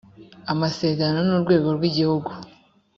[0.51, 2.29] amasezerano n urwego rw igihugu